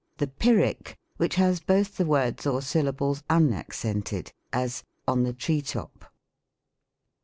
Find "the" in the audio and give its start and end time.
0.17-0.25, 1.97-2.07, 5.21-5.33